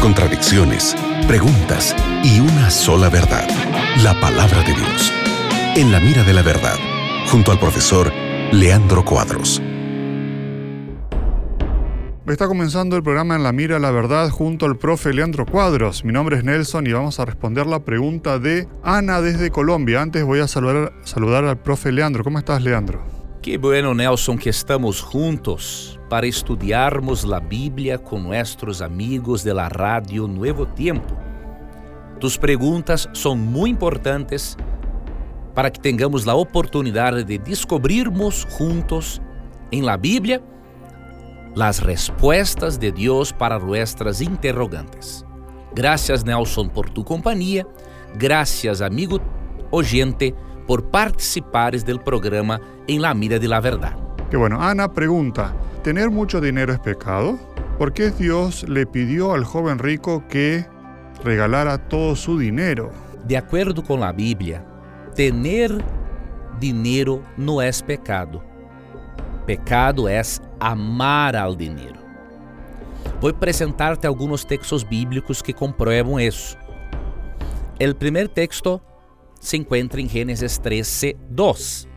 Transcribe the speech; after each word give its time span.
contradicciones, 0.00 0.94
preguntas 1.26 1.96
y 2.22 2.40
una 2.40 2.70
sola 2.70 3.08
verdad, 3.08 3.48
la 4.02 4.18
palabra 4.20 4.58
de 4.62 4.74
Dios. 4.74 5.12
En 5.74 5.90
la 5.90 6.00
mira 6.00 6.22
de 6.22 6.34
la 6.34 6.42
verdad, 6.42 6.76
junto 7.30 7.50
al 7.50 7.58
profesor 7.58 8.12
Leandro 8.52 9.02
Cuadros. 9.06 9.62
Está 12.26 12.46
comenzando 12.46 12.96
el 12.96 13.02
programa 13.02 13.34
En 13.36 13.42
la 13.42 13.52
Mira 13.52 13.76
de 13.76 13.80
la 13.80 13.90
Verdad 13.90 14.28
junto 14.28 14.66
al 14.66 14.76
profe 14.76 15.14
Leandro 15.14 15.46
Cuadros. 15.46 16.04
Mi 16.04 16.12
nombre 16.12 16.36
es 16.36 16.44
Nelson 16.44 16.86
y 16.86 16.92
vamos 16.92 17.18
a 17.18 17.24
responder 17.24 17.66
la 17.66 17.80
pregunta 17.80 18.38
de 18.38 18.68
Ana 18.82 19.22
desde 19.22 19.50
Colombia. 19.50 20.02
Antes 20.02 20.24
voy 20.24 20.40
a 20.40 20.48
saludar, 20.48 20.92
saludar 21.04 21.44
al 21.44 21.58
profe 21.58 21.90
Leandro. 21.90 22.22
¿Cómo 22.22 22.38
estás, 22.38 22.62
Leandro? 22.62 23.21
Que 23.42 23.58
bueno, 23.58 23.92
Nelson, 23.92 24.38
que 24.38 24.50
estamos 24.50 25.00
juntos 25.00 25.98
para 26.08 26.28
estudiarmos 26.28 27.24
a 27.24 27.40
Bíblia 27.40 27.98
com 27.98 28.20
nossos 28.20 28.80
amigos 28.80 29.42
de 29.42 29.52
la 29.52 29.68
rádio 29.68 30.28
Nuevo 30.28 30.64
Tiempo. 30.64 31.16
Tus 32.20 32.38
perguntas 32.38 33.08
são 33.12 33.34
muito 33.34 33.72
importantes 33.72 34.56
para 35.56 35.72
que 35.72 35.80
tenhamos 35.80 36.28
a 36.28 36.36
oportunidade 36.36 37.24
de 37.24 37.36
descobrirmos 37.36 38.46
juntos 38.56 39.20
em 39.72 39.82
la 39.82 39.96
Bíblia 39.96 40.40
las 41.56 41.80
respostas 41.80 42.78
de 42.78 42.92
Deus 42.92 43.32
para 43.32 43.58
nuestras 43.58 44.20
interrogantes. 44.20 45.26
Gracias, 45.74 46.22
Nelson, 46.22 46.68
por 46.68 46.88
tu 46.90 47.02
companhia. 47.02 47.66
Gracias, 48.14 48.80
amigo 48.80 49.20
oyente, 49.72 50.32
por 50.66 50.90
participares 50.90 51.84
del 51.84 52.00
programa 52.00 52.60
En 52.86 53.02
la 53.02 53.14
Mira 53.14 53.38
de 53.38 53.48
la 53.48 53.60
Verdad. 53.60 53.96
Qué 54.30 54.36
bueno. 54.36 54.62
Ana 54.62 54.92
pregunta, 54.92 55.54
¿tener 55.82 56.10
mucho 56.10 56.40
dinero 56.40 56.72
es 56.72 56.78
pecado? 56.80 57.38
¿Por 57.78 57.92
qué 57.92 58.10
Dios 58.10 58.68
le 58.68 58.86
pidió 58.86 59.32
al 59.32 59.44
joven 59.44 59.78
rico 59.78 60.24
que 60.28 60.66
regalara 61.24 61.78
todo 61.78 62.16
su 62.16 62.38
dinero? 62.38 62.90
De 63.24 63.36
acordo 63.36 63.82
com 63.82 64.02
a 64.02 64.12
Bíblia, 64.12 64.64
tener 65.14 65.70
dinheiro 66.58 67.22
não 67.36 67.60
é 67.60 67.70
pecado. 67.84 68.42
Pecado 69.46 70.08
é 70.08 70.22
amar 70.60 71.34
ao 71.34 71.54
dinheiro. 71.54 72.00
Vou 73.20 73.30
apresentar-te 73.30 74.06
alguns 74.06 74.44
textos 74.44 74.82
bíblicos 74.82 75.42
que 75.42 75.52
comprovam 75.52 76.18
isso. 76.20 76.56
O 77.80 77.94
primeiro 77.94 78.28
texto 78.28 78.80
se 79.42 79.56
encontra 79.56 80.00
em 80.00 80.08
Gênesis 80.08 80.56
13, 80.56 81.16
2. 81.28 81.88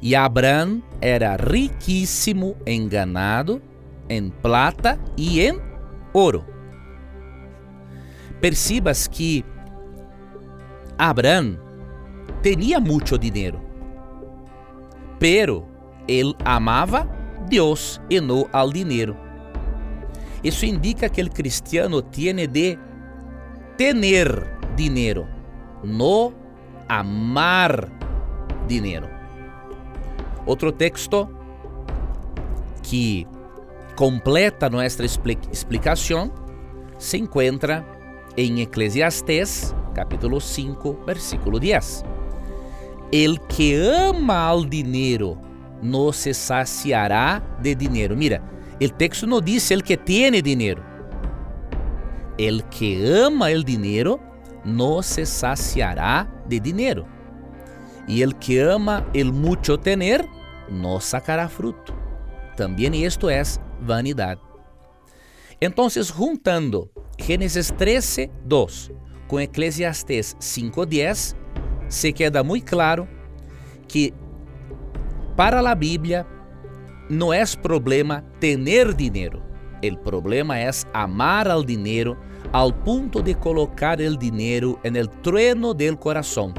E 0.00 0.16
Abraão 0.16 0.82
era 1.02 1.36
riquíssimo 1.36 2.56
em 2.64 2.88
ganado, 2.88 3.60
em 4.08 4.30
plata 4.30 4.98
e 5.18 5.42
em 5.42 5.60
ouro. 6.14 6.46
Percebas 8.40 9.06
que 9.06 9.44
Abraão 10.96 11.58
tinha 12.42 12.80
muito 12.80 13.18
dinheiro, 13.18 13.60
pero 15.18 15.68
ele 16.08 16.34
amava 16.42 17.06
Deus 17.50 18.00
e 18.08 18.18
não 18.18 18.48
ao 18.50 18.72
dinheiro. 18.72 19.14
Isso 20.42 20.64
indica 20.64 21.10
que 21.10 21.22
o 21.22 21.30
cristiano 21.30 22.00
tiene 22.00 22.46
de 22.46 22.78
tener 23.76 24.58
dinheiro, 24.74 25.26
no 25.84 26.45
amar 26.88 27.88
dinheiro. 28.66 29.08
Outro 30.44 30.70
texto 30.72 31.28
que 32.82 33.26
completa 33.96 34.70
nossa 34.70 35.04
explicação 35.04 36.32
se 36.98 37.18
encontra 37.18 37.84
em 38.36 38.60
Eclesiastes, 38.60 39.74
capítulo 39.94 40.40
5, 40.40 41.00
versículo 41.06 41.58
10. 41.58 42.04
El 43.12 43.40
que 43.48 43.74
ama 43.74 44.46
al 44.46 44.66
dinheiro 44.66 45.38
no 45.82 46.12
se 46.12 46.34
saciará 46.34 47.42
de 47.60 47.74
dinheiro. 47.74 48.16
Mira, 48.16 48.42
o 48.80 48.88
texto 48.88 49.26
não 49.26 49.40
diz 49.40 49.70
el 49.70 49.82
que 49.82 49.96
tiene 49.96 50.42
dinheiro. 50.42 50.82
El 52.38 52.62
que 52.64 53.24
ama 53.24 53.50
el 53.50 53.64
dinheiro 53.64 54.20
no 54.66 55.02
se 55.02 55.24
saciará 55.24 56.28
de 56.46 56.60
dinheiro. 56.60 57.06
E 58.08 58.22
el 58.22 58.34
que 58.34 58.60
ama 58.60 59.08
el 59.14 59.32
mucho 59.32 59.78
tener 59.78 60.26
no 60.68 61.00
sacará 61.00 61.48
fruto. 61.48 61.94
Também 62.56 63.04
isto 63.04 63.28
é 63.28 63.42
vanidade. 63.80 64.40
Então, 65.60 65.88
juntando 65.88 66.90
Gênesis 67.18 67.70
13, 67.70 68.30
2 68.44 68.90
com 69.26 69.40
Eclesiastes 69.40 70.36
5:10, 70.38 71.34
se 71.88 72.12
queda 72.12 72.44
muito 72.44 72.66
claro 72.66 73.08
que 73.88 74.12
para 75.36 75.60
a 75.60 75.74
Bíblia 75.74 76.26
não 77.08 77.32
é 77.32 77.44
problema 77.60 78.24
ter 78.40 78.92
dinheiro. 78.94 79.45
El 79.82 79.98
problema 79.98 80.62
es 80.62 80.86
amar 80.92 81.48
al 81.48 81.64
dinero 81.64 82.16
al 82.52 82.74
punto 82.74 83.20
de 83.20 83.34
colocar 83.34 84.00
el 84.00 84.16
dinero 84.16 84.78
en 84.82 84.96
el 84.96 85.08
trueno 85.08 85.74
del 85.74 85.98
corazón. 85.98 86.54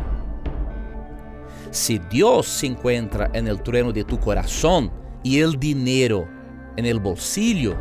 Si 1.71 1.99
Dios 2.09 2.47
se 2.47 2.67
encuentra 2.67 3.29
en 3.33 3.47
el 3.47 3.61
trueno 3.61 3.91
de 3.91 4.03
tu 4.03 4.19
corazón 4.19 4.91
y 5.23 5.39
el 5.39 5.59
dinero 5.59 6.27
en 6.75 6.85
el 6.85 6.99
bolsillo 6.99 7.75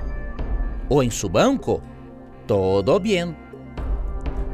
o 0.88 1.02
en 1.02 1.10
su 1.10 1.28
banco, 1.28 1.80
todo 2.46 2.98
bien. 2.98 3.36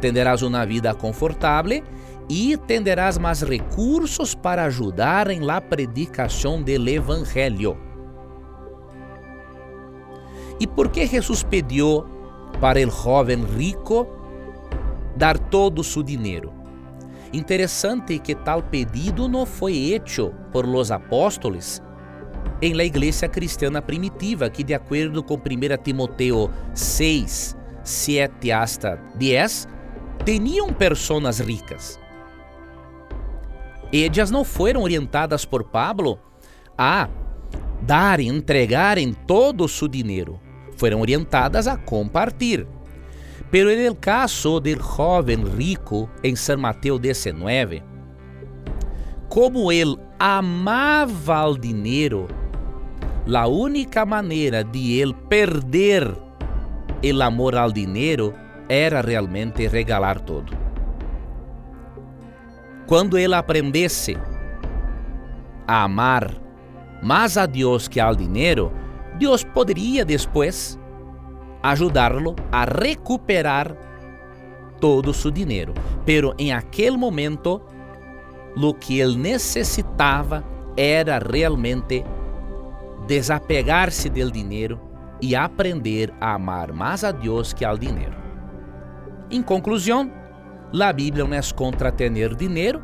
Tendrás 0.01 0.43
una 0.43 0.65
vida 0.65 0.95
confortable 0.95 1.85
y 2.29 2.57
tendrás 2.57 3.21
más 3.21 3.47
recursos 3.47 4.35
para 4.35 4.65
ayudar 4.65 5.31
en 5.31 5.47
la 5.47 5.61
predicación 5.61 6.65
del 6.65 6.89
Evangelio. 6.89 7.92
E 10.63 10.67
por 10.69 10.91
que 10.91 11.05
Jesus 11.05 11.43
pediu 11.43 12.05
para 12.61 12.79
o 12.79 12.89
jovem 12.89 13.45
rico 13.45 14.07
dar 15.17 15.37
todo 15.37 15.83
su 15.83 16.05
dinheiro? 16.05 16.53
Interessante 17.33 18.21
que 18.21 18.33
tal 18.33 18.63
pedido 18.63 19.27
não 19.27 19.45
foi 19.45 19.93
hecho 19.93 20.33
por 20.53 20.65
los 20.65 20.93
apóstolos 20.93 21.83
em 22.61 22.75
la 22.75 22.85
igreja 22.85 23.27
cristiana 23.27 23.83
primitiva, 23.83 24.49
que 24.49 24.63
de 24.63 24.73
acordo 24.73 25.21
com 25.21 25.35
1 25.35 25.39
Timoteo 25.83 26.49
6, 26.73 27.57
7 27.83 28.53
hasta 28.53 28.95
10, 29.17 29.67
tinham 30.25 30.73
pessoas 30.73 31.41
ricas. 31.41 31.99
Ellas 33.93 34.31
não 34.31 34.45
foram 34.45 34.83
orientadas 34.83 35.45
por 35.45 35.65
Pablo 35.65 36.21
a 36.79 37.09
darem, 37.83 38.29
entregarem 38.29 39.13
todo 39.13 39.67
su 39.67 39.89
dinheiro. 39.89 40.39
Foram 40.83 41.01
orientadas 41.01 41.69
a 41.69 41.77
compartir. 41.77 42.67
Pero 43.53 43.71
en 43.71 43.79
el 43.79 43.97
caso 44.01 44.59
del 44.59 44.81
joven 44.81 45.45
rico 45.57 46.11
em 46.25 46.35
San 46.35 46.57
Mateo 46.57 46.99
19, 46.99 47.85
como 49.29 49.71
ele 49.71 49.97
amava 50.19 51.47
o 51.47 51.57
dinheiro, 51.57 52.27
a 53.33 53.47
única 53.47 54.05
maneira 54.05 54.65
de 54.65 54.99
ele 54.99 55.15
perder 55.29 56.13
o 57.01 57.23
amor 57.23 57.55
ao 57.55 57.71
dinheiro 57.71 58.35
era 58.69 59.03
realmente 59.03 59.69
regalar 59.69 60.19
todo. 60.19 60.53
Quando 62.89 63.17
ele 63.17 63.37
aprendesse 63.37 64.17
a 65.65 65.85
amar 65.85 66.35
mais 67.01 67.37
a 67.37 67.47
Deus 67.47 67.87
que 67.87 68.01
ao 68.01 68.17
dinheiro, 68.17 68.73
Deus 69.23 69.45
poderia 69.45 70.05
depois 70.05 70.77
ajudá-lo 71.63 72.35
a 72.51 72.65
recuperar 72.65 73.77
todo 74.81 75.15
su 75.15 75.31
dinheiro. 75.31 75.73
Pero 76.05 76.35
em 76.37 76.53
aquele 76.53 76.97
momento, 76.97 77.63
o 78.57 78.75
que 78.75 78.99
ele 78.99 79.17
necessitava 79.17 80.43
era 80.77 81.21
realmente 81.21 82.05
desapegar-se 83.07 84.09
do 84.09 84.29
dinheiro 84.33 84.81
e 85.21 85.37
aprender 85.37 86.13
a 86.21 86.35
amar 86.35 86.73
mais 86.73 87.05
a 87.05 87.13
Deus 87.13 87.53
que 87.53 87.65
ao 87.65 87.79
dinheiro. 87.79 88.17
Em 89.31 89.41
conclusão, 89.41 90.11
a 90.81 90.93
Bíblia 90.93 91.25
não 91.25 91.37
é 91.37 91.41
contra 91.55 91.93
ter 91.93 92.35
dinheiro, 92.35 92.83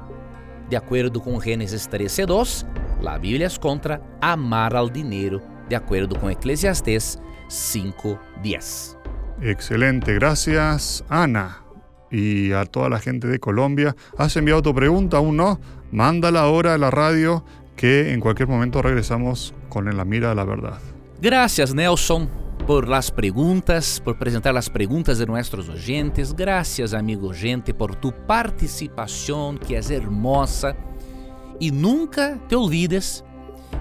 de 0.69 0.77
acordo 0.77 1.21
com 1.21 1.41
Gênesis 1.41 1.89
13:2, 1.89 2.65
a 3.05 3.19
Bíblia 3.19 3.49
é 3.49 3.59
contra 3.59 4.01
amar 4.21 4.77
ao 4.77 4.89
dinheiro, 4.89 5.43
de 5.69 5.77
acordo 5.77 6.19
com 6.19 6.31
Eclesiastes 6.31 7.19
5:10. 7.49 8.97
Excelente, 9.41 10.15
gracias 10.15 11.05
Ana. 11.09 11.63
Y 12.11 12.53
a 12.53 12.65
toda 12.65 12.89
la 12.89 12.99
gente 13.01 13.29
de 13.29 13.39
Colombia, 13.39 13.95
¿has 14.17 14.35
enviado 14.37 14.63
tu 14.63 14.75
pregunta? 14.75 15.19
Aún 15.19 15.37
no, 15.37 15.61
mándala 15.93 16.41
ahora 16.41 16.75
a 16.75 16.79
la 16.79 16.91
radio 16.91 17.45
que 17.77 18.13
en 18.13 18.21
cualquier 18.21 18.49
momento 18.49 18.83
regresamos 18.83 19.55
con 19.69 19.89
En 19.89 19.97
la 19.97 20.05
Mira 20.05 20.31
de 20.31 20.35
la 20.35 20.45
Verdad. 20.45 20.81
Gracias 21.21 21.75
Nelson. 21.75 22.29
por 22.67 22.89
las 22.89 23.11
preguntas, 23.11 24.01
por 24.05 24.19
presentar 24.19 24.53
las 24.53 24.69
preguntas 24.69 25.19
de 25.19 25.27
nuestros 25.27 25.69
oyentes. 25.69 26.35
Gracias, 26.35 26.93
amigo 26.93 27.29
oyente, 27.29 27.73
por 27.73 27.95
tu 27.97 28.13
participación, 28.27 29.59
que 29.59 29.79
es 29.79 29.91
hermosa. 29.91 30.75
Y 31.61 31.71
nunca 31.71 32.39
te 32.49 32.57
olvides 32.57 33.25